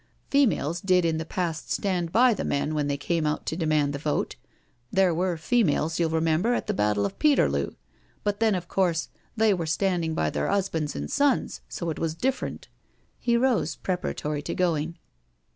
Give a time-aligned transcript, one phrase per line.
[0.31, 3.93] "Females did in the past stand by the men when they came out to demand
[3.93, 4.35] the vote—
[4.89, 7.75] there were females, you'll remember, at the battle of Peterloo—
[8.23, 12.15] but then, of course, they were standing by their 'usbands and sons, so it was
[12.15, 12.67] different."
[13.19, 14.97] He rose preparatory to going.